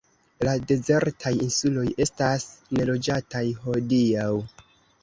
La 0.47 0.53
dezertaj 0.71 1.33
insuloj 1.49 1.85
estas 2.07 2.49
neloĝataj 2.79 3.47
hodiaŭ. 3.69 4.31